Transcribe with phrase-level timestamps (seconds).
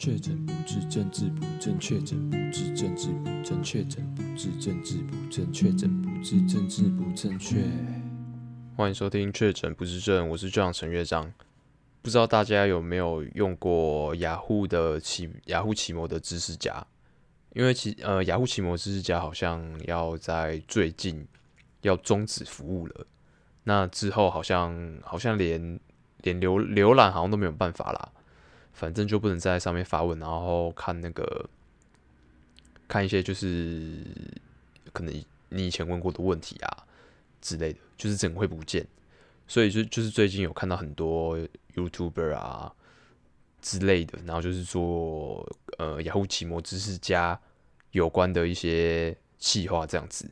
[0.00, 7.62] 确诊不治，政治不正确；确诊不治，政治不正确；确诊不治，政治不正确；确诊不治，政治不正确。
[8.78, 11.30] 欢迎收听《确诊不治症》，我是队长陈乐章。
[12.00, 16.82] 不知道大家有没有用过雅虎的奇雅虎奇摩的知识家？
[17.52, 21.28] 因为其呃雅虎奇摩知识家好像要在最近
[21.82, 23.06] 要终止服务了。
[23.64, 25.78] 那之后好像好像连
[26.22, 28.12] 连浏浏览好像都没有办法啦。
[28.72, 31.48] 反正就不能在上面发问，然后看那个
[32.88, 34.04] 看一些就是
[34.92, 36.86] 可能你以前问过的问题啊
[37.40, 38.86] 之类的，就是整个会不见。
[39.46, 41.36] 所以就就是最近有看到很多
[41.74, 42.72] YouTuber 啊
[43.60, 45.44] 之类的，然后就是做
[45.78, 47.38] 呃雅虎奇摩知识家
[47.90, 50.30] 有关的一些企划这样子。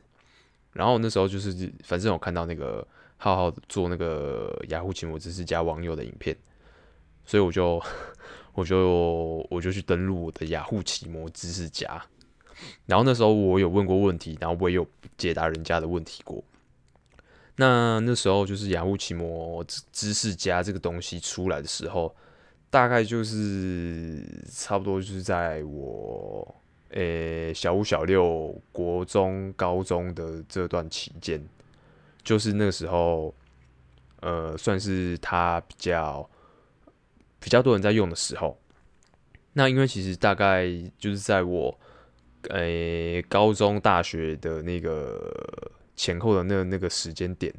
[0.71, 6.37] 然后那时候就是反正我看到那个浩浩做那个雅虎奇摩知识家网友的影片，
[7.25, 7.81] 所以我就。
[8.55, 12.03] 我就我就去登录我的雅虎奇摩知识家，
[12.85, 14.85] 然后那时候我有问过问题，然后我也有
[15.17, 16.43] 解答人家的问题过。
[17.55, 22.13] 那那时候就是雅虎奇摩知识家这个东西出来的时候，
[22.69, 26.55] 大概就是差不多就是在我
[26.89, 31.41] 诶、欸、小五、小六、国中、高中的这段期间，
[32.23, 33.33] 就是那个时候，
[34.19, 36.29] 呃，算是它比较。
[37.39, 38.59] 比较多人在用的时候，
[39.53, 41.79] 那因为其实大概就是在我
[42.49, 45.33] 诶、高中、大学的那个
[45.95, 47.53] 前后的那个、那个时间点，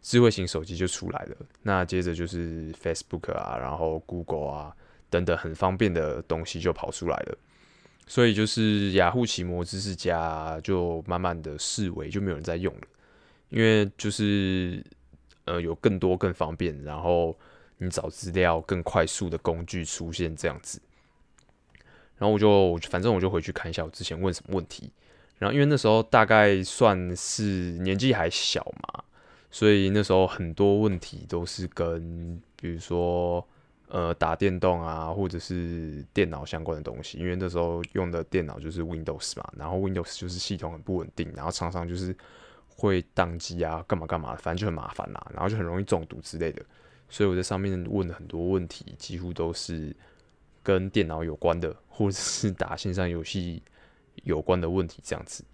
[0.00, 1.36] 智慧型手机就出来了。
[1.62, 4.76] 那接着就是 Facebook 啊，然后 Google 啊
[5.10, 7.38] 等等很方便的东西就跑出来了。
[8.06, 12.82] 所以就是雅虎奇摩知识家就慢慢的式微，就没有人在用了，
[13.48, 14.84] 因为就是
[15.44, 17.36] 呃有更多更方便，然后。
[17.78, 20.80] 你找资料更快速的工具出现这样子，
[22.16, 24.90] 然后我就反正我就回去看一下我之前问什么问题，
[25.38, 29.04] 然后因为那时候大概算是年纪还小嘛，
[29.50, 33.46] 所以那时候很多问题都是跟比如说
[33.88, 42.16] 呃打电动啊或者是电脑相关的东西，因为那时候用的电脑就是 Windows 嘛，然后 Windows 就是系统很不稳定，然后常常就是
[42.68, 46.64] 会宕机啊干嘛干嘛，反正就很麻烦啦，然后就很容易中毒之类的。
[47.08, 49.94] 所以我在上面问了很多问题，几乎都是
[50.62, 53.62] 跟电脑有关的，或者是打线上游戏
[54.24, 55.44] 有关的问题这样子。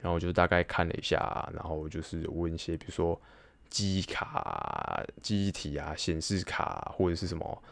[0.00, 3.18] 然后我就大概看了一下，然后就是问一些，比如说
[3.70, 7.62] 记忆卡、记忆体啊、显示卡，或者是什么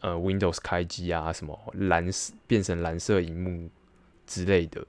[0.00, 2.08] 呃 Windows 开机啊，什么蓝
[2.46, 3.68] 变成蓝色荧幕
[4.26, 4.86] 之类的。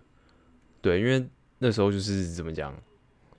[0.81, 1.27] 对，因为
[1.57, 2.79] 那时候就是怎么讲，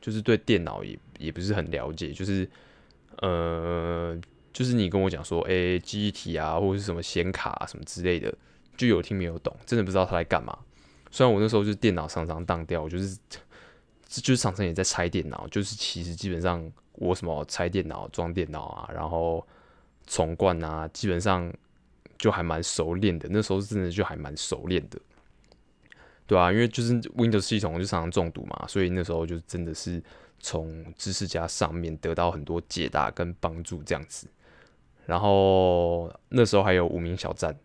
[0.01, 2.51] 就是对电脑也也不是很了解，就是。
[3.19, 4.19] 呃，
[4.53, 8.35] 就是你跟我讲说，诶、欸，记忆体啊，或者是什么显卡啊，什么之类的，
[8.77, 10.57] 就有听没有懂，真的不知道他在干嘛。
[11.11, 13.17] 虽然我那时候就是电脑常常当掉，我就是
[14.07, 19.47] 就是常常也在拆电脑，就是其实基本上我什么拆电脑、装电脑啊，然后
[20.07, 21.51] 重灌啊，基本上
[22.19, 23.29] 就还蛮熟练的。
[23.31, 25.01] 那时候真的就还蛮熟练的，
[26.27, 30.03] 对啊，因为就是 Windows 系统就常常中毒嘛，所以那时候就真的是。
[30.39, 34.29] 从知识家上面得到很多解答跟帮助，这样子。
[35.05, 37.57] 然后那时候还有无名小站，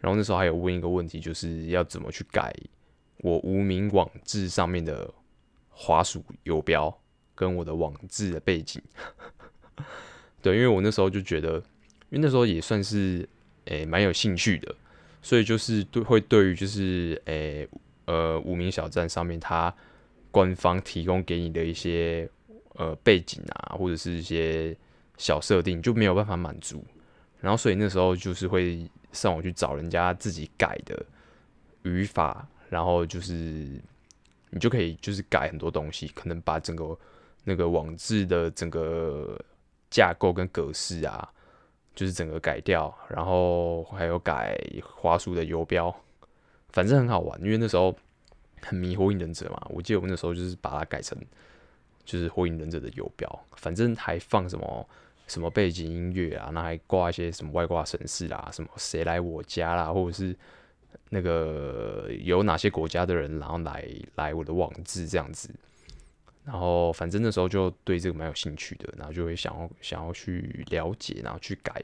[0.00, 2.54] 然后那时候还有问一个问题，就是要怎么去改
[3.18, 5.12] 我无名网志上面的
[5.70, 6.94] 滑鼠游标
[7.34, 8.82] 跟我的网志的背景。
[10.42, 11.54] 对，因为我那时候就觉得，
[12.10, 13.28] 因为那时候也算是
[13.64, 14.74] 诶蛮有兴趣的，
[15.22, 17.66] 所以就是对会对于就是诶
[18.04, 19.74] 呃无名小站上面它。
[20.34, 22.28] 官方提供给你的一些
[22.74, 24.76] 呃背景啊，或者是一些
[25.16, 26.84] 小设定就没有办法满足，
[27.40, 31.06] 然后所以那时候就是会上网去找人家自己改的
[31.84, 33.32] 语法，然后就是
[34.50, 36.98] 你就可以就是改很多东西，可能把整个
[37.44, 39.40] 那个网志的整个
[39.88, 41.32] 架构跟格式啊，
[41.94, 45.94] 就是整个改掉，然后还有改花束的游标，
[46.70, 47.96] 反正很好玩，因为那时候。
[48.64, 51.16] 很迷火影忍者嘛，我记得我那时候就是把它改成
[52.04, 54.88] 就是火影忍者的游标，反正还放什么
[55.26, 60.36] 什么背景音乐啊，那还挂一些什么外挂神事啦，什么谁来我家啦，或者是
[61.08, 65.48] 那个有哪些国家的人，然后来来我的网志这样子，
[66.44, 71.82] 然后反正那时候就对这个蛮有兴趣的，然后就会想要想要去了解，然后去改，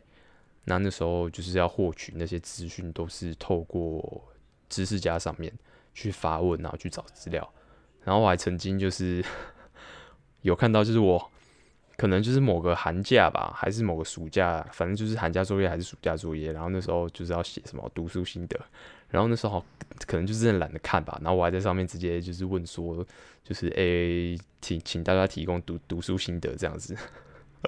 [0.65, 4.23] 那那时候就是要获取那些资讯，都是透过
[4.69, 5.51] 知识家上面。
[5.95, 7.53] 去发问，然后去找资料，
[8.05, 9.25] 然后我还曾经就是
[10.43, 11.31] 有看到，就是我
[11.97, 16.51] 可能就是某个寒假吧，还是某个暑假，反正就是寒假作业还是暑假作业。
[16.53, 18.59] 然后那时候就是要写什么读书心得，
[19.11, 19.63] 然后那时候
[20.07, 21.19] 可能就是懒得看吧。
[21.23, 23.07] 然后我还在上面直接就是问说，
[23.45, 26.97] 就是诶、欸，请请大家提供读读书心得这样子，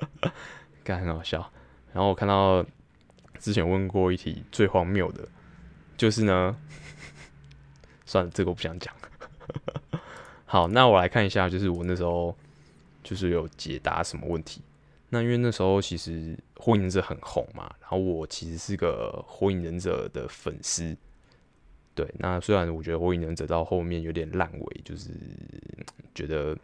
[0.83, 1.53] 感觉很好笑。
[1.93, 2.65] 然后我看到
[3.39, 5.29] 之前问过一题最荒谬的，
[5.99, 6.57] 就是呢，
[8.13, 8.95] 算了，这个我不想讲。
[10.45, 12.37] 好，那我来看一下，就是我那时候。
[13.05, 14.63] 就是有解答什么问题？
[15.09, 20.97] 那因为那时候其实《火影忍者》很红嘛，然后我其实是个《火影忍者》的粉丝。
[21.97, 25.11] 对，那虽然我觉得《火影忍者》到后面有点烂尾，就是
[26.15, 26.57] 觉得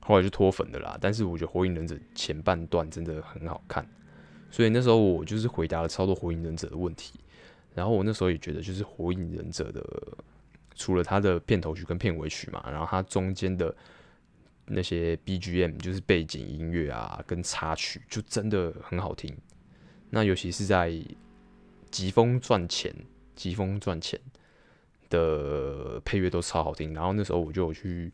[0.00, 0.98] 后来就脱粉的啦。
[1.00, 3.88] 但是我觉得《火影忍者》前半段真的很好看，
[4.50, 7.18] 所以那时候我就是回答了超多《火影忍者》的问题。
[7.74, 9.82] 然后我那时候也觉得，就是《火影忍者》的
[10.78, 13.76] 除了它的片头曲跟片尾曲嘛，然后它中间的。
[14.70, 19.34] 那些 BGM 就是背景音乐啊，跟插曲就真的很好听。
[20.10, 20.92] 那尤其是在
[21.90, 22.94] 疾风赚钱、
[23.34, 24.20] 疾风赚钱
[25.08, 26.92] 的配乐都超好听。
[26.92, 28.12] 然后那时候我就有去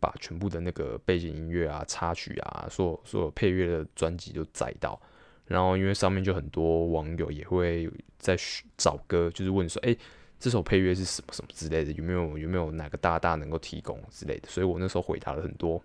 [0.00, 5.00] 把全部的那个背景音乐啊、插曲啊，所有所有配乐的专辑都载到。
[5.46, 7.88] 然后因为上面就很多网友也会
[8.18, 8.36] 在
[8.76, 9.96] 找歌，就是问说：“哎。”
[10.42, 11.92] 这首配乐是什么什么之类的？
[11.92, 14.48] 有没有有没有哪个大大能够提供之类的？
[14.48, 15.80] 所以我那时候回答了很多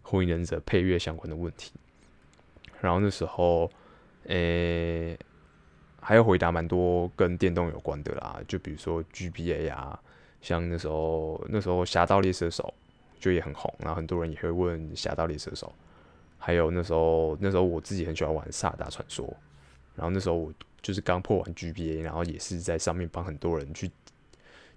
[0.00, 1.72] 火影忍者配乐相关的问题。
[2.80, 3.68] 然后那时候，
[4.28, 5.18] 诶、欸，
[6.00, 10.00] 还有回答蛮多跟电动有关的啦，就比如说 GBA 啊，
[10.40, 12.72] 像那时候那时候侠盗猎车手
[13.18, 15.74] 就也很红，然后很多人也会问侠盗猎车手。
[16.38, 19.26] 还有那时候那时候我自己很喜欢玩萨达传说，
[19.96, 20.52] 然后那时候我。
[20.80, 23.90] 就是刚破完 GBA，然后也是在上面帮很多人去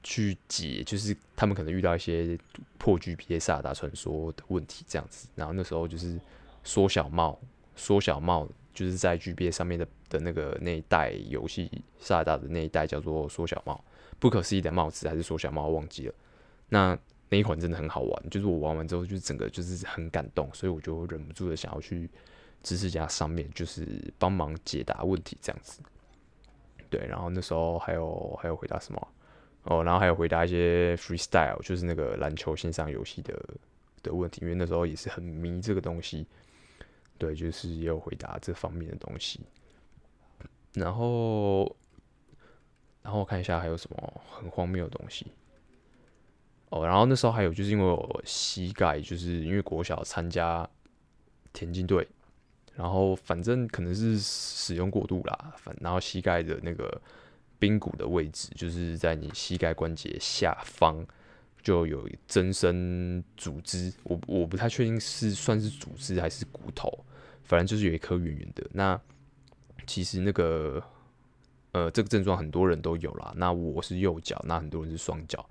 [0.03, 2.38] 去解，就是他们可能遇到一些
[2.77, 5.27] 破 GBA 萨达传说的问题这样子。
[5.36, 6.19] 然后那时候就是
[6.63, 7.39] 缩小帽，
[7.75, 11.69] 缩小帽就是在 GBA 上面的的那个那一代游戏
[12.00, 13.83] 萨达的那一代叫做缩小帽，
[14.19, 16.13] 不可思议的帽子还是缩小帽忘记了。
[16.69, 16.98] 那
[17.30, 22.09] 那一款真的很好玩，就是我玩完之后就整个就是很感动，所以我就忍不住的想要去。
[22.63, 23.88] 知识家上面就是
[24.19, 25.81] 帮忙解答问题这样子，
[26.90, 29.08] 对，然后那时候还有还有回答什么
[29.63, 33.34] 哦，然后还有回答一些 freestyle，就是那个篮球线上游戏的
[34.04, 36.28] 的问题，因为那时候也是很迷这个东西，
[37.18, 39.40] 对，就是也有回答这方面的东西，
[40.74, 41.75] 然后
[43.02, 45.31] 然后我看一下还有什么很荒谬的东西，
[46.69, 50.69] 哦，然后那时候还有就是因为我膝盖，就是因为国小参加
[51.54, 52.08] 田径队。
[52.74, 57.00] 然后反正可能是使用过度啦，反然后膝盖的那个
[57.60, 61.06] 髌骨的位置，就是在你膝盖关节下方
[61.62, 66.90] 就有增生组织，我我不太确定是算是组织还是骨头，
[67.44, 68.66] 反正就是有一颗圆圆的。
[68.72, 69.00] 那
[69.86, 70.82] 其实那个
[71.74, 75.48] 呃这个症状很多人都有啦，那我是右脚，那很多人是双脚。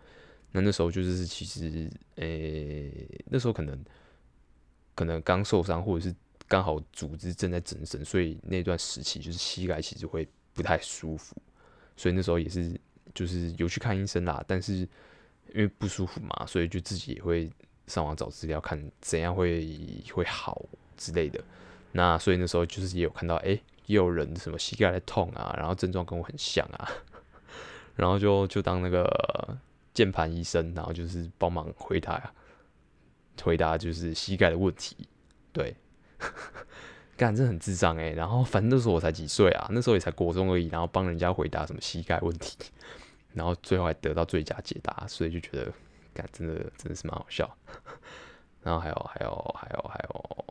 [0.53, 2.91] 那那时候就是其实诶
[3.27, 3.79] 那时候可能
[4.95, 6.17] 可能刚受伤或者是。
[6.51, 11.37] 刚好组织正在增生，所以那段时期就是膝盖其实会不太舒服，
[11.97, 12.77] 所以那时候也是
[13.15, 14.89] 就是有去看医生啦，但是因
[15.55, 17.49] 为不舒服嘛，所以就自己也会
[17.87, 20.61] 上网找资料看怎样会会好
[20.97, 21.41] 之类的。
[21.93, 23.51] 那所以那时候就是也有看到，哎、
[23.87, 26.91] 也有人什么膝盖在痛啊，然后症状跟我很像啊，
[27.95, 29.57] 然后就就当那个
[29.95, 32.35] 键盘医生，然后就是帮忙回答
[33.41, 34.97] 回答就是膝盖的问题，
[35.53, 35.77] 对。
[37.21, 38.13] 干，这很智障哎！
[38.13, 42.57] 然后反正那时候我才几岁啊，那时候也才国中而已，然后帮人家回答什么膝盖问题，
[43.35, 45.71] 然后最后还得到最佳解答，所以就觉得
[46.15, 47.55] 干真的真的是蛮好笑。
[48.63, 50.45] 然后还有还有还有还有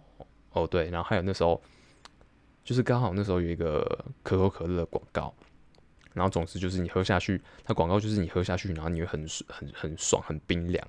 [0.51, 1.59] 哦对，然后还有那时候
[2.63, 5.33] 就是刚好那时候有一个可口可乐的广告，
[6.13, 10.87] 然后总之就是你喝下去，它广告就是你喝下去，然后你会很很很爽，很冰凉，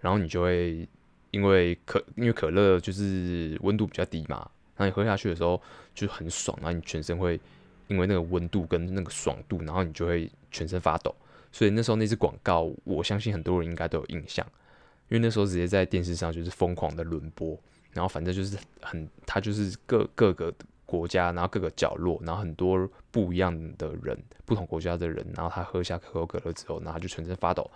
[0.00, 0.88] 然后你就会。
[1.32, 5.60] 因为可因为可乐就是温度比较低嘛，后你喝下去的时候
[5.94, 7.38] 就很爽，然后你全身会
[7.88, 11.14] 因为那个温度跟那个爽度，然后你就会全身发抖。
[11.52, 14.46] 所以那时候那支广告，我相信很多人应该都有印象，
[15.08, 17.58] 因为那时候直接在电视上就是疯狂的轮播，
[17.92, 20.54] 然后反正就是很，它就是各各个
[20.86, 27.70] 国家，然后各个角落，然后很多不一样的人，不同国家的人，然后他喝下可口可乐之后，然后就全身发抖，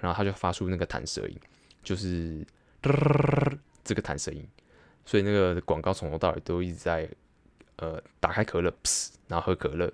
[0.00, 1.38] 然后他就发出那个弹舌音，
[1.82, 2.44] 就是。
[3.84, 4.42] 这个弹声音，
[5.10, 7.08] 所以那个广告从头到尾都一直在，
[7.78, 8.72] 呃，打开可乐，
[9.26, 9.92] 然后喝可乐，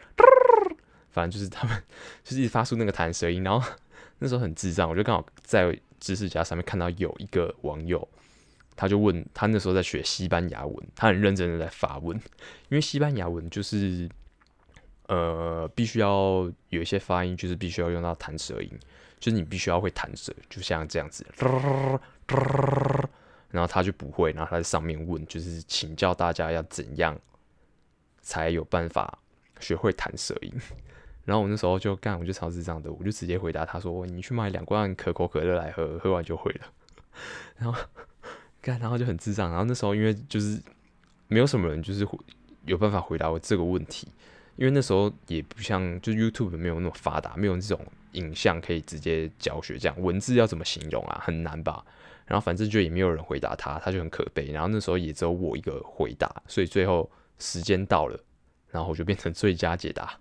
[1.08, 1.82] 反正就是他们
[2.22, 3.66] 就是一直发出那个弹舌音，然后
[4.18, 8.06] 那时候很智障，我就刚好在知识家上面看到有一个网友，
[8.76, 12.14] 他就问他那时候在学西班牙文，他很认真的在发问，
[12.68, 14.06] 因为西班牙文就是
[15.06, 18.70] 呃必须要有一些发音，就是必须要用到弹舌音，
[19.18, 21.26] 就是你必须要会弹舌，就像这样子，
[23.50, 27.18] 然后他就不会，然后他在上面问，就是请教大家要怎样
[28.20, 29.18] 才有办法
[29.60, 30.52] 学会弹舌音。
[31.24, 36.60] 然后我那时候就干，我就超智障的，我就直接回答他说：“你去买两罐可口可乐来喝，喝完就会了。”
[37.58, 37.78] 然后
[38.62, 39.50] 干，然后就很智障。
[39.50, 40.58] 然后那时候因为就是
[41.26, 42.08] 没有什么人就是
[42.64, 44.08] 有办法回答我这个问题，
[44.56, 51.84] 因为那时候也不像就 YouTube 没有那么发达，没有这种影像可以直接教学，这样文字要怎么形容啊，很难吧？
[52.28, 54.52] 然后反正就也没有人回答他，他就很可悲。
[54.52, 58.20] 然后那时候也只有我一个回答，所以最后时间到了，
[58.70, 60.16] 然后我就变成最佳解答。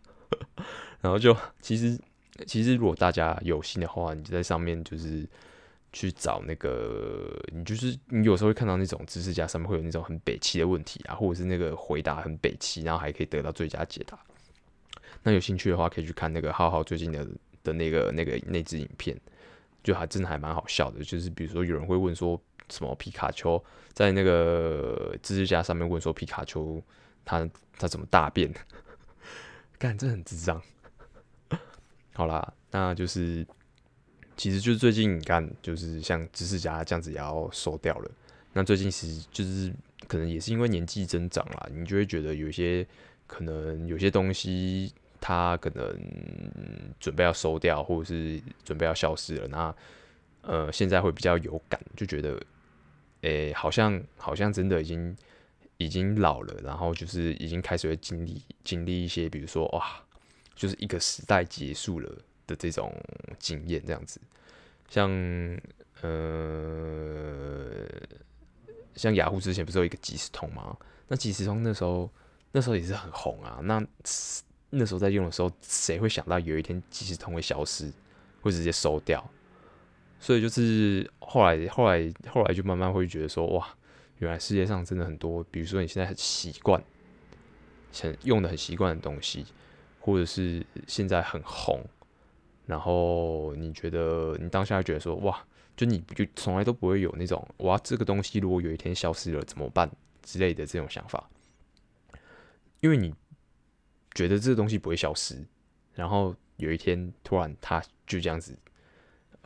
[1.02, 2.00] 然后就其实
[2.46, 5.28] 其实如果大家有心的话，你就在上面就是
[5.92, 14.18] 去找那个，你就是你有时候会看到那种知识家上面会有那种很北七的问题啊，或者是那个回答很北七，然后还可以得到最佳解答。
[15.24, 17.28] 那有兴趣的话，可以去看那个浩浩最近的
[17.64, 19.20] 的那个那个那支影片，
[19.88, 21.02] 就还真的还蛮好笑的。
[21.02, 22.38] 就是比如说有人会问说
[22.70, 23.64] 什么皮卡丘
[23.94, 26.84] 在那个知识家上面问说皮卡丘
[27.24, 28.54] 他他怎么大便？
[29.80, 30.62] 干，这很智障。
[32.14, 33.48] 好啦，那就是，
[34.36, 38.12] 其实就是最近你看，就是像知识家这样子也要收掉了。
[38.52, 39.72] 那最近其实就是
[40.06, 42.86] 可能也是因为年纪增长啦，你就会觉得有些
[43.26, 45.98] 可能有些东西它可能
[47.00, 49.48] 准备要收掉，或者是准备要消失了。
[49.48, 49.76] 那
[50.42, 52.40] 呃，现在会比较有感，就觉得，
[53.22, 55.16] 诶、好像好像真的已经
[55.78, 59.84] 已经老了，然后就是已经开始会经历经历一些，比如说哇。
[60.60, 62.12] 就是一个时代结束了
[62.48, 62.92] 的这种
[63.38, 64.20] 经验，这样子，
[64.90, 65.08] 像
[66.02, 67.86] 呃，
[68.96, 70.76] 像雅虎之前不是有一个即时通吗？
[71.08, 72.10] 那即时通那时候
[72.52, 73.60] 那时候也是很红啊。
[73.62, 73.80] 那
[74.70, 77.92] 那时候在用的时候，谁会想到有一天即时通会消失，
[78.42, 79.28] 会直接收掉？
[80.20, 83.68] 所以就是后来后来后来就慢慢会觉得说，哇，
[84.20, 86.84] 原来世界上真的很多，比如说你现在很习惯，
[87.94, 89.46] 很用的很习惯的东西。
[90.00, 91.86] 或者是现在很红，
[92.66, 95.38] 然后你觉得你当下觉得说哇，
[95.76, 99.92] 就你就从来都不会有那种哇，这个东西如果有一天消失了怎么办
[100.24, 101.30] 之类的这种想法，
[102.80, 103.14] 因为你
[104.18, 105.46] 觉得这个东西不会消失，
[105.94, 108.58] 然后有一天突然他就这样子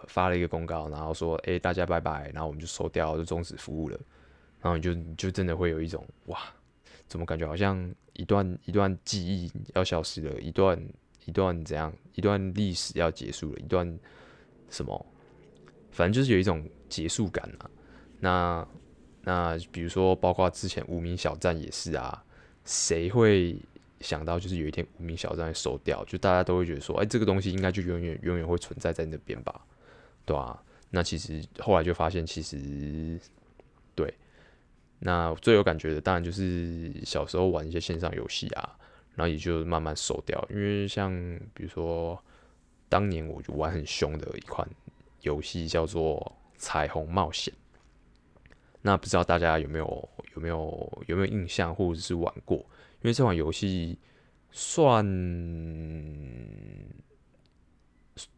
[0.08, 4.00] 发了一个公告，然后说哎，大家拜拜，然后我们就收掉，就终止服务了，
[4.62, 6.40] 然后你就你就真的会有一种哇。
[7.08, 10.82] 怎么感觉好像一段一段记忆要消失了，一段
[11.26, 14.00] 一段怎样，一段历史要结束了，一段
[14.70, 15.06] 什么？
[15.92, 17.70] 反正就是有一种结束感啊。
[18.22, 18.68] 那
[19.24, 22.24] 那比如说，包括之前无名小站也是啊，
[22.64, 23.60] 谁会
[24.02, 26.04] 想到就是有一天无名小站会收掉？
[26.06, 29.66] 就大家都会觉得说，哎，这个东西应该就永远永远会存在在那边吧？
[30.26, 33.20] 对啊，那其实后来就发现，其实
[33.96, 34.14] 对。
[35.04, 38.78] 那最有感觉的当然就是小时候玩一些线上游戏啊，
[39.16, 40.48] 然后也就慢慢收掉。
[40.50, 41.12] 因为像
[41.56, 42.24] 比如说
[42.88, 44.68] 当年我就玩很凶的一款
[45.22, 46.20] 游戏叫做
[46.60, 47.52] 《彩虹冒险》，
[48.84, 52.64] 那不知道大家有没有有没有有没有印象或者是玩过？
[53.02, 53.98] 因为这款游戏
[54.52, 55.06] 算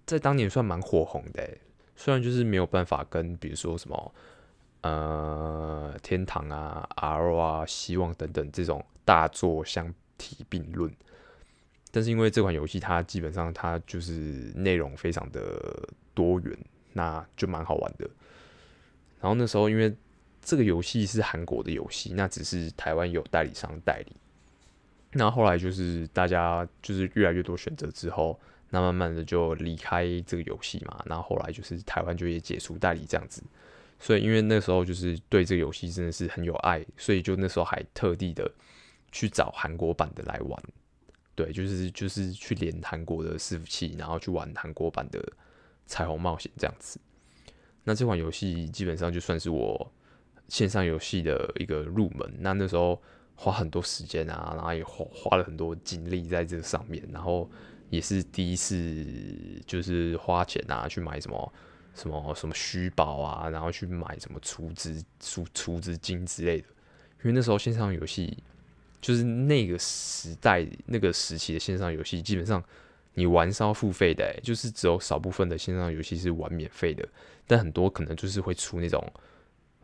[0.06, 1.58] 在当年算蛮火红的，
[1.96, 4.14] 虽然就是没有办法跟比如说什么。
[4.86, 10.94] 呃，天堂啊，R 啊，希望等等这种大作相提并论，
[11.90, 14.12] 但是因为这款游戏它基本上它就是
[14.54, 16.58] 内容非常的多元，
[16.92, 18.06] 那就蛮好玩的。
[19.22, 19.96] 然后那时候因为
[20.42, 24.14] 这个游戏是韩国的游戏，那只是台湾有代理商代理。
[25.14, 28.40] 那后来就是大家就是越来越多选择之后，
[28.70, 31.04] 那慢慢的就离开这个游戏嘛。
[31.06, 33.44] 然后后来就是台湾就也解除代理这样子。
[34.00, 38.52] 所以，因为那时候就是对这个游戏真的是很有爱，所以就那时候还特地的
[39.14, 40.62] 去找韩国版的来玩，
[41.36, 45.24] 对，就是就是去连韩国的伺服器，然后去玩韩国版的
[45.86, 47.00] 彩虹冒险这样子。
[47.86, 49.90] 那这款游戏基本上就算是我
[50.50, 52.30] 线上游戏的一个入门。
[52.40, 53.02] 那那时候
[53.36, 57.50] 花很多时间啊，然后也花花了很多精力在这个上面，然后
[57.90, 59.06] 也是第一次
[59.66, 61.54] 就是花钱啊去买什么。
[61.96, 66.66] 什么什么虚宝啊，然后去买什么储值储储值金之类的，
[67.20, 68.36] 因为那时候线上游戏
[69.00, 72.64] 就是那个时代那个时期的线上游戏，基本上
[73.14, 77.08] 你玩是要付费的，就是只有少部分的线上游戏是玩免费的，
[77.46, 79.14] 但很多可能就是会出那种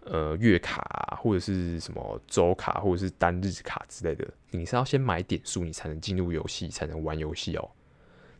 [0.09, 7.69] 呃月卡，或者是什么周卡，或者是单日卡之类的，你是要先买点数，你才能进入游戏，才能玩游戏哦。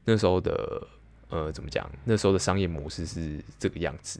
[0.04, 0.88] 那时候的
[1.30, 1.88] 呃怎么讲？
[2.04, 4.20] 那时候的商业模式是这个样子。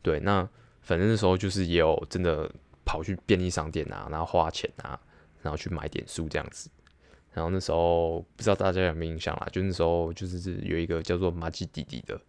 [0.00, 0.48] 对，那
[0.82, 2.48] 反正那时候就是也有真的
[2.84, 4.98] 跑去便利商店啊，然后花钱啊，
[5.42, 6.70] 然后去买点数这样子。
[7.32, 12.20] 然后那时候不知道大家有没有印象啦，就那时候就是有一个叫做马吉弟弟的，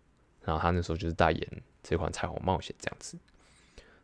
[0.44, 3.18] 然后他那时候就是代言这款彩虹冒险这样子。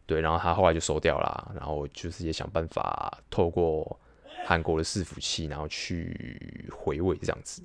[0.09, 3.99] 对，然后他后来就收掉了，然后就是也想办法透过
[4.43, 7.61] 韩国的伺服器，然后去回味这样子。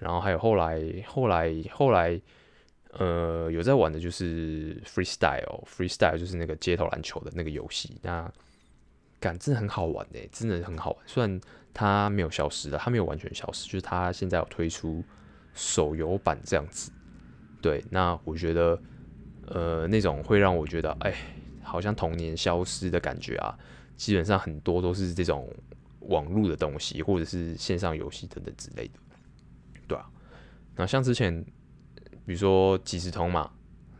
[0.00, 2.20] 然后还有后来，后来，后来，
[2.94, 8.28] 呃，有在玩的就是 Freestyle，Freestyle 就是那个街头篮球的那个游戏，那
[9.20, 11.40] 感真的很好玩诶，真的很好玩，虽然。
[11.74, 15.02] 它没有消失了，它没有完全消失，就是它现在有推出
[15.54, 16.92] 手游版这样子。
[17.62, 18.78] 对，那我觉得，
[19.46, 21.14] 呃，那种会让我觉得，哎，
[21.62, 23.56] 好像童年消失的感觉啊。
[23.96, 25.48] 基本上很多都是这种
[26.00, 28.94] 网络的东西，或者是线上游戏等等之类的。
[29.86, 30.10] 对啊，
[30.76, 31.44] 那像之前，
[32.26, 33.50] 比如说即时通嘛，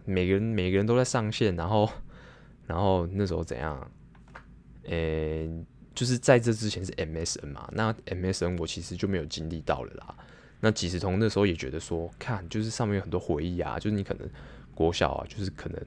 [0.04, 1.88] 每个人每个人都在上线，然后，
[2.66, 3.90] 然后那时候怎样？
[4.84, 5.48] 诶。
[5.94, 10.16] 就是在这之前是 MSN 嘛，那 MSN 我其实就没有经历到了啦。
[10.58, 14.26] 那即时通那时候也觉得说，看就是上面有很多回忆啊，就是你可能
[14.74, 15.78] 国小啊，就是可能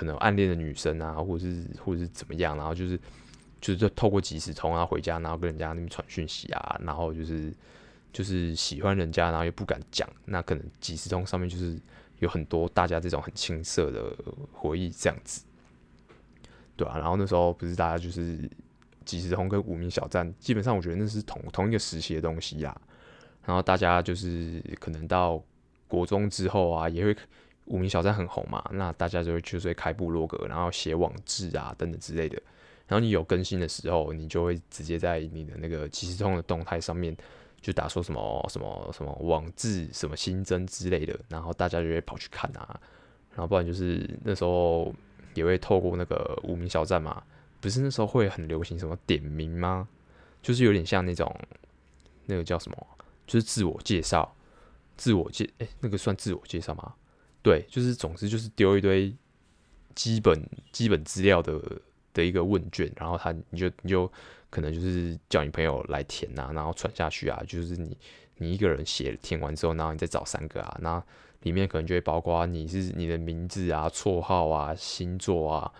[0.00, 2.98] 可能暗恋的女生啊，或者是或者是怎么样，然后就是
[3.60, 7.52] 就是透过即时通啊回家，然后跟人家那边传讯息啊，然后就是
[8.10, 11.78] 就是喜欢人家，然后又不敢讲，那可能即时通上面就是
[12.20, 14.16] 有很多大家这种很青涩的
[14.52, 15.44] 回忆这样子，
[16.76, 18.50] 对啊，然后那时候不是大家就是。
[19.02, 22.80] 即时通跟无名小站，基本上我觉得那是同同一个时期的东西呀。
[23.44, 25.42] 然后大家就是可能到
[25.88, 27.16] 国中之后啊，也会
[27.70, 32.36] 无名小站很红嘛，那大家就会就是会开部落格，然后写网志啊等等之类的。
[32.88, 37.16] 然后你有更新的时候，你就会直接在你的那个即时通的动态上面
[37.60, 42.78] 就打说什么什么什么网志什么新增之类的，然后大家就会跑去看啊。
[43.30, 44.92] 然后不然就是那时候
[45.34, 47.22] 也会透过那个无名小站嘛。
[47.60, 49.86] 不是那时候会很流行什么点名吗？
[50.42, 51.30] 就是有点像那种，
[52.24, 52.86] 那个叫什么？
[53.26, 54.34] 就是自我介绍，
[54.96, 56.94] 自我介，哎、那个算自我介绍吗？
[57.42, 59.14] 对，就是总之就是丢一堆
[59.94, 61.60] 基本基本资料的
[62.12, 64.10] 的一个问卷，然后他你就你就
[64.50, 67.96] 可能就是叫你朋友来填啊，然后传下去啊，就是你
[68.38, 71.02] 你一个人写填完之后，然后你再找三个啊，那
[71.42, 75.72] 里面可能就会包括你是你的名字啊、绰号啊、星座啊。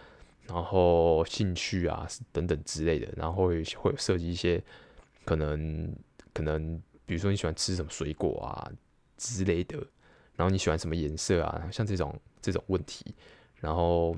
[0.47, 4.61] 然后兴趣啊等等之类的，然后会会涉及一些
[5.25, 5.95] 可能
[6.35, 8.69] 可能，比如说你喜欢吃什么水果啊
[9.17, 9.79] 之类的，
[10.41, 13.15] 然后你喜欢什么颜色啊，像这种这种问题，
[13.57, 14.17] 然后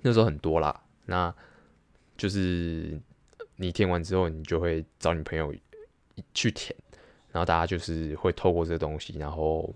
[0.00, 1.34] 那时候很多啦，那
[2.16, 2.98] 就是
[3.56, 5.54] 你填完之后，你就会找你朋友
[6.32, 6.74] 去填，
[7.32, 9.74] 然后大家就是会透过这个东西，然后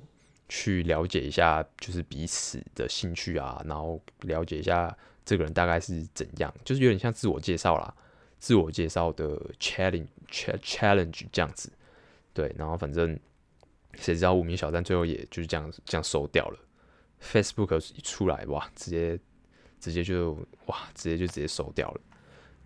[0.48, 4.96] 去了解一下就是彼此的兴趣啊，然后了解一下。
[5.26, 6.54] 这个人大概是怎样？
[6.64, 7.92] 就是有点像自我介绍啦，
[8.38, 11.68] 自我介绍的 challenge challenge 这样子，
[12.32, 12.54] 对。
[12.56, 13.18] 然后反正
[13.96, 16.59] 谁知道无名小站最后也就是这样这样收掉了。
[17.20, 19.18] Facebook 一出来哇，直接
[19.80, 20.32] 直接就
[20.66, 22.00] 哇，直接就直接收掉了。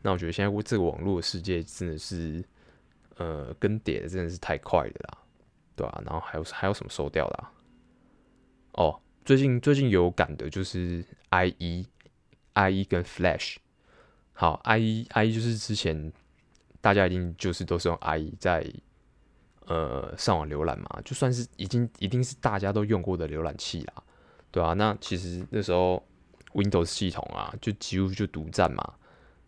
[0.02, 2.44] 那我觉得现在这个网络世界真的是
[3.16, 5.18] 呃更迭的真的是太快了啦，
[5.76, 7.46] 对啊，然后还有还有什么收掉的？
[8.72, 11.86] 哦，最近最近有感的就是 IE。
[12.52, 13.56] IE 跟 Flash，
[14.32, 16.12] 好，IE IE 就是之前
[16.80, 18.66] 大家一定就是都是用 IE 在
[19.70, 23.94] 呃上网浏览嘛，就算是已经一定是大家都用过的浏览器啦，
[24.50, 26.04] 对啊，那其实那时候
[26.52, 28.94] Windows 系统啊，就几乎就独占嘛。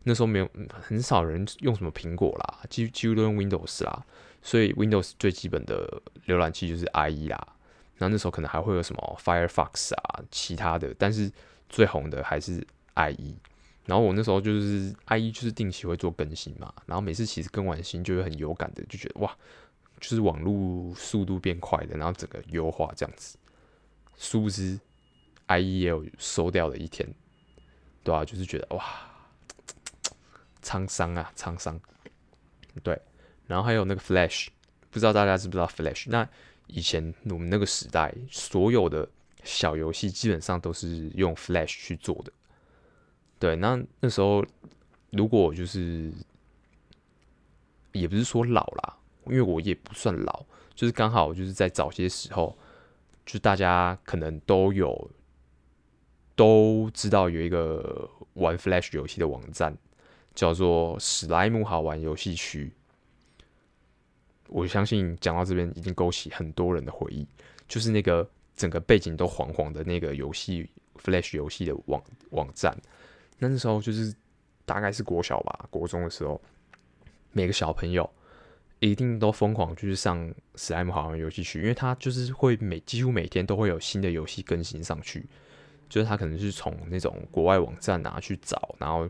[0.04, 4.04] 那时候没有很少人用什么苹果啦，几几乎都用 Windows 啦，
[4.40, 7.38] 所以 Windows 最基本的浏览器就是 IE 啦。
[7.96, 11.30] 然后那时候可能还会有什么 Firefox 啊，其他的，但是
[11.68, 12.66] 最红的还是。
[12.94, 13.34] IE，
[13.86, 19.34] 然后我那时候就是 IE，就是定期会做更新嘛，然后每次其实更完新就会很有感的，就觉得哇，
[20.02, 23.38] 就是网络速度变快的，然后整个优化这样子。
[24.18, 24.78] 殊不知
[25.46, 27.08] IE 也有收掉的一天，
[28.02, 28.84] 对啊，就是觉得哇，
[30.60, 31.80] 沧桑啊，沧桑。
[32.82, 33.00] 对，
[33.46, 34.48] 然后还有那个 Flash，
[34.90, 36.06] 不知道大家知不知道 Flash？
[36.08, 36.28] 那
[36.66, 39.08] 以前我们那个时代，所有的
[39.44, 42.32] 小游戏基本上都是用 Flash 去做的。
[43.38, 44.44] 对，那那时候
[45.10, 46.12] 如果就是，
[47.92, 52.56] 也不是说老啦，因为我也不算老，就是刚好就是在早些时候，
[53.24, 55.10] 就大家可能都有
[56.34, 59.76] 都知道有一个玩 Flash 游戏的网站，
[60.34, 62.72] 叫做史莱姆好玩游戏区。
[64.48, 67.26] 我相信讲到这边已经勾起很多人的回忆，
[67.68, 72.76] 就是那个整个背景都黄黄的那个游戏 Flash 游戏的网网站。
[73.38, 74.14] 那那时候就是
[74.64, 76.40] 大概是国小吧，国中的时候，
[77.32, 78.08] 每个小朋友
[78.90, 85.26] 一定都疯狂就是上史莱姆好玩游戏区，因为他就是会每几乎每天都会有新的游戏更新上去，
[85.88, 89.08] 就是他可能是从那种国外网站啊去找，然后。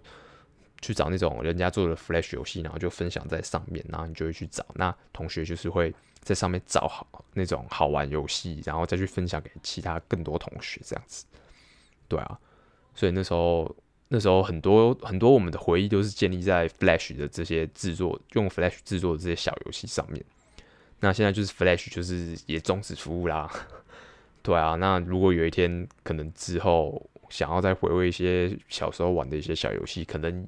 [0.84, 4.66] 去找那种人家做的 Flash 游戏，然后就分享在上面，然后你就会去找。
[4.74, 11.24] 那同学就是会在上面找好那种好玩游戏，然后再去分享给其他更多同学这样子。
[12.08, 12.36] 对啊，
[12.96, 13.72] 所以那时候
[14.12, 20.22] 那时候很多很多我们的回忆都是建立在 Flash 的这些制作，用 Flash 制作的这些小游戏上面。
[21.00, 23.50] 那现在就是 Flash 就是也终止服务啦。
[24.42, 27.08] 对啊，那如果有一天可能之后。
[27.32, 30.46] 想要再回味一些小时候玩的一些小游戏，可能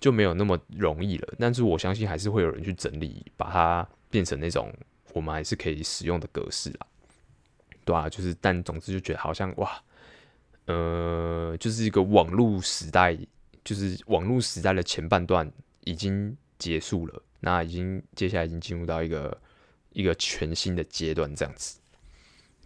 [0.00, 1.34] 就没有那么容易了。
[1.38, 4.72] 但是我相信还是会有人去整理，把它变成那种
[5.12, 6.86] 我们还是可以使用的格式啊。
[7.84, 9.70] 对啊，就是但总之就觉得好像哇，
[10.66, 13.16] 呃，就是一个网络时代，
[13.64, 15.50] 就是网络时代的前半段
[15.84, 19.36] 已经结束了，那已经接下来已经进入到一个
[19.92, 21.78] 一个全新的阶段这样子。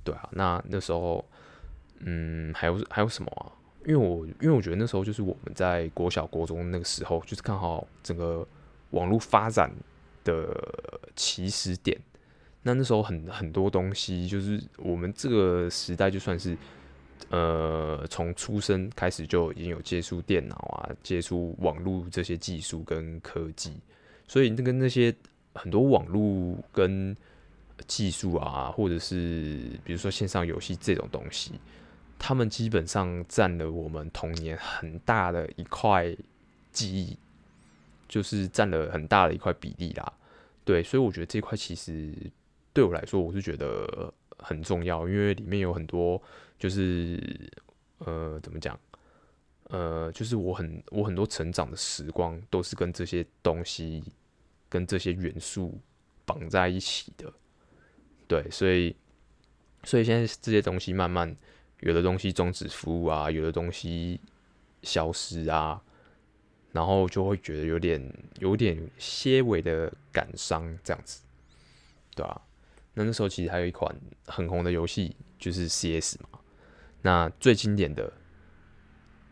[0.04, 1.24] 对啊，那那时候。
[2.00, 3.50] 嗯，还有还有什么啊？
[3.84, 8.46] 因为我因为我觉得那时候就是我们在国小国中那个时候，就是刚好整个
[8.90, 9.68] 网络发展
[10.22, 10.48] 的
[11.16, 12.00] 起始点。
[12.62, 16.56] 那那时候很很多东西，就是我们这个时代就算是
[17.30, 23.72] 呃从出生开始就已经有接触电脑啊，接触网络这些技术跟科技，
[24.26, 25.14] 所以那个那些
[25.54, 27.16] 很多网络跟
[27.86, 31.52] 技术啊，或者是比如说线上游戏这种东西。
[32.20, 36.12] 他们基本上占了我们童年很大的一块
[36.72, 37.16] 记忆，
[38.08, 40.12] 就是占了很大的一块比例啦。
[40.64, 42.12] 对，所以我觉得这块其实
[42.72, 46.20] 对我来说，我是觉得很重要，因为里面有很多
[46.58, 47.50] 就是
[47.98, 48.78] 呃，怎么讲？
[49.64, 54.02] 呃，就是我很我很多成长的时光都是跟这些东西、
[54.68, 55.80] 跟这些元素
[56.24, 57.32] 绑在一起的。
[58.26, 58.96] 对，所以
[59.84, 61.36] 所以现在这些东西慢慢。
[61.82, 64.20] 有的东西终止服务啊，有的东西
[64.82, 65.80] 消失啊，
[66.72, 71.22] 然后就会觉得有点有点些微的感伤这样子，
[72.16, 72.42] 对啊，
[72.94, 73.94] 那那时候其实还有一款
[74.26, 76.37] 很红的游戏，就是 CS 嘛。
[77.02, 78.12] 那最经典的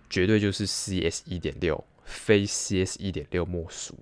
[0.09, 3.99] 绝对就是 CS 一点六，非 CS 一点六莫属。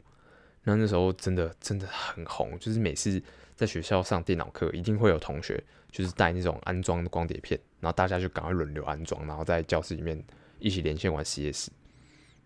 [0.65, 3.23] 那那时候真的真的很红，就是每次
[3.55, 7.59] 在学校上电脑课，一定会有同学就是带那种安装的光碟片。
[7.81, 10.23] 然后大家就赶快轮流安装，然后在教室里面
[10.59, 11.69] 一起连线玩 CS，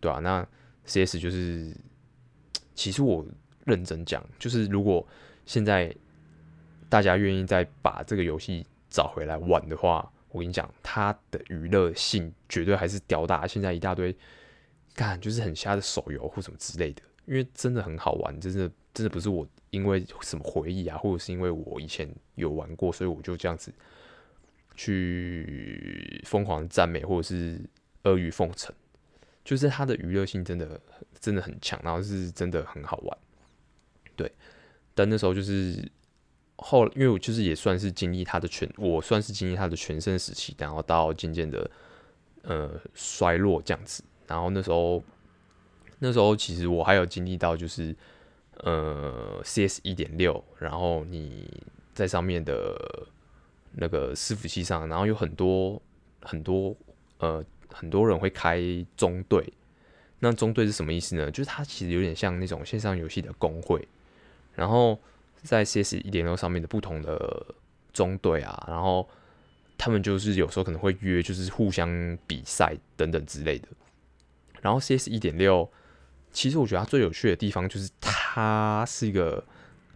[0.01, 0.45] 对啊，那
[0.85, 1.73] CS 就是，
[2.75, 3.25] 其实我
[3.65, 5.07] 认真讲，就是如果
[5.47, 5.95] 现在
[6.89, 14.17] 大家愿意再把这个游戏找回来玩的话，我跟你讲，它的娱乐性绝对还是屌打现在一大堆，
[14.95, 23.73] 干就是很瞎的手游或什么之类的，因为真的很好玩，真的真的不是我因为什么回忆啊，或者是因为我以前有玩过，所以我就这样子。
[24.81, 27.61] 去疯狂赞美或者是
[28.03, 28.73] 阿谀奉承，
[29.45, 30.81] 就是它的娱乐性真的
[31.19, 33.19] 真的很强，然后是真的很好玩。
[34.15, 34.31] 对，
[34.95, 35.91] 但那时候就是
[36.59, 41.71] 后，因为我就是也算是经历他的全，我算是经历他的全盛时期，然后到渐渐的
[42.43, 44.05] 呃衰落这样子。
[44.27, 45.03] 然后那时候
[45.99, 47.97] 那时候其实我还有经历到就是
[48.59, 51.49] 呃 CS 一点六，然后你
[51.95, 53.07] 在上面的。
[53.81, 55.81] 那个伺服器上，然后有很多
[56.23, 56.75] 很多
[57.19, 58.59] 呃很多人会开
[58.97, 59.53] 中队，
[60.21, 61.31] 那中队是什么意思呢？
[61.31, 63.87] 就是它其实有点像那种线上游戏的工会，
[64.55, 64.99] 然后
[65.43, 67.55] 在 CS 一点六上面的不同的
[67.93, 69.09] 中队啊，然后
[69.77, 73.69] 他们就是有时候可能会约，就是互相比赛等等之类的。
[74.61, 75.71] 然后 CS 一点六，
[76.33, 79.45] 其实我觉得它最有趣的地方就是它是一个。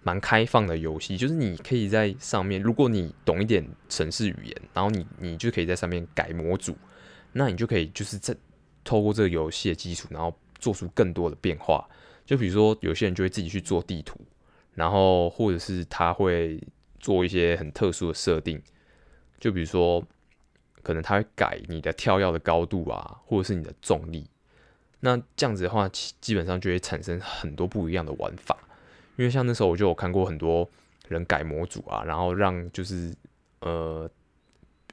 [0.05, 6.77] 蛮开放的游戏，就是你可以在上面，如果你懂一点程式语言，然后你你就可以在上面改模组，
[7.31, 8.35] 那你就可以就是在
[8.83, 11.89] 透过这个游戏的基础，然后做出更多的变化。
[12.27, 14.19] 就比如说，有些人就会自己去做地图，
[14.75, 16.61] 然后或者是他会
[16.99, 18.63] 做一些很特殊的设定，
[19.39, 20.03] 就比如说，
[20.83, 24.27] 可能他会改你的跳跃的高度啊，或者是你的重力。
[25.01, 25.89] 那这样子的话，
[26.21, 28.57] 基本上就会产生很多不一样的玩法。
[29.17, 30.69] 因为像那时候我就有看过很多
[31.09, 33.15] 人改模组啊，然后让就是
[33.61, 34.09] 呃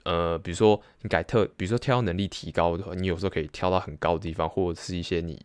[0.03, 5.39] 呃，比如说你改特，比如说跳能力提高的话，你有时候可以跳到很高的地方，或者是一些你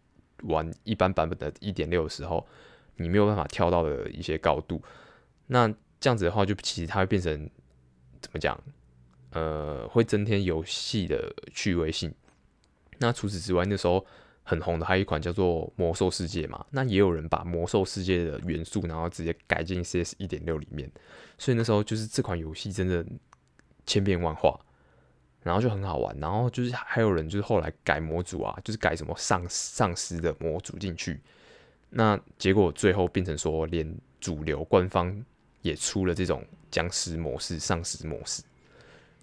[0.44, 2.44] 玩一般版本的一点六的时候，
[2.96, 4.82] 你没有办法跳到的一些高度。
[5.46, 5.68] 那
[6.00, 7.48] 这样子的话，就其实它会变成
[8.20, 8.58] 怎么讲？
[9.30, 12.14] 呃，会增添游戏的趣味性。
[12.98, 14.06] 那除此之外，那时候
[14.44, 20.88] 很红的还有一款叫做《魔兽世界》嘛，那也有人把《魔兽世界》的元素，然后直接改进 CS 一点六里面。
[21.36, 23.04] 所以那时候就是这款游戏真的
[23.84, 24.56] 千变万化，
[25.42, 26.16] 然后就很好玩。
[26.20, 31.20] 然后就是还有人就是后来改模组啊，就是改什么丧丧尸的模组进去。
[31.96, 35.24] 那结果最后变成说，连主流官方
[35.62, 38.42] 也出了这种僵尸模式、丧尸模式。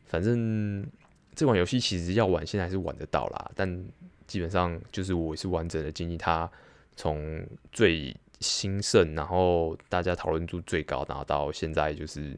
[0.05, 0.87] 反正
[1.35, 3.51] 这款游戏其实要玩，现在还是玩得到啦。
[3.55, 3.85] 但
[4.25, 6.49] 基本上就是我是完整的经历它
[6.95, 12.37] 从最兴盛，然后大家讨论度最高，然后到现在就是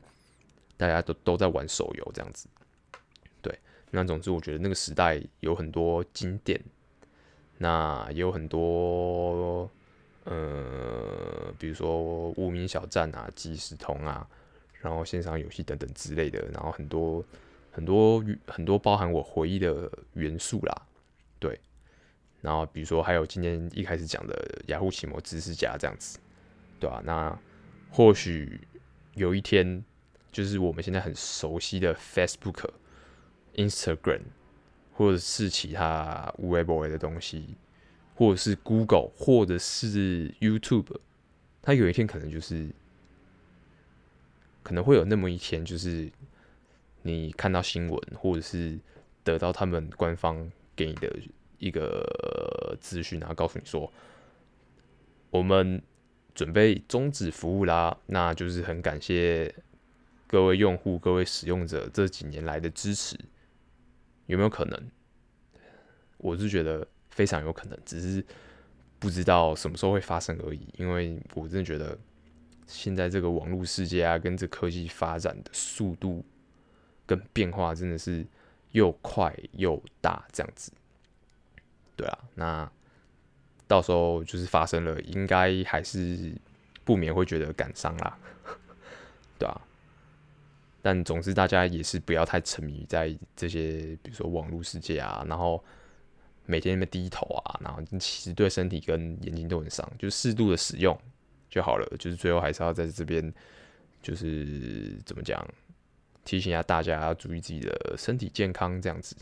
[0.77, 2.47] 大家都都在玩手游这样子。
[3.43, 3.55] 对，
[3.91, 6.59] 那总之我觉得那个时代有很多经典，
[7.59, 9.69] 那也有很多
[10.25, 14.27] 呃，比如说无名小站啊、即时通啊，
[14.81, 17.23] 然后线上游戏等等之类的，然后很多。
[17.75, 20.81] 很多很多包含我回忆的元素啦，
[21.39, 21.59] 对，
[22.39, 26.19] 然后比如说还有今天一开始讲的雅虎奇摩知识家这样子，
[26.79, 27.01] 对吧、啊？
[27.03, 27.39] 那
[27.89, 28.61] 或许
[29.15, 29.83] 有一天，
[30.31, 32.69] 就是我们现在很熟悉的 Facebook、
[33.55, 34.21] Instagram，
[34.93, 37.57] 或者是其他 Weibo 的东西，
[38.15, 40.95] 或者是 Google，或者是 YouTube，
[41.61, 42.69] 它有一天可能就是
[44.61, 46.11] 可能会有那么一天，就是。
[47.05, 48.79] 你看到新闻，或者是
[49.25, 51.13] 得到他们官方给你的
[51.59, 53.91] 一个资讯，然后告诉你说，
[55.29, 55.81] 我们
[56.33, 59.53] 准备终止服务啦，那就是很感谢
[60.27, 63.19] 各位用户、各位使用者这几年来的支持，
[64.27, 64.89] 有没有可能？
[66.19, 68.23] 我是觉得非常有可能，只是
[68.99, 70.67] 不知道什么时候会发生而已。
[70.77, 71.97] 因为我真的觉得
[72.67, 76.23] 现在这个网络世界啊，跟这科技发展的速度。
[77.05, 78.25] 跟变化真的是
[78.71, 80.71] 又快又大，这样子，
[81.97, 82.71] 对啊，那
[83.67, 86.33] 到时候就是发生了，应该还是
[86.85, 88.17] 不免会觉得感伤啦，
[89.37, 89.61] 对啊，
[90.81, 95.61] 但总之大家也是不要太沉迷在这些，比如说网络世界啊，然后
[96.45, 100.97] 每天那么低头啊，然后其实对身体跟眼睛都很伤，就适度的使用
[101.49, 101.85] 就好了。
[101.97, 103.33] 就是最后还是要在这边，
[104.01, 105.45] 就是怎么讲？
[106.25, 109.15] 提醒一下大家要注意自己的身体健康，这样子。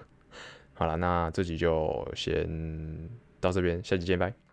[0.74, 2.46] 好了，那这集就先
[3.40, 4.45] 到这边，下期见，拜。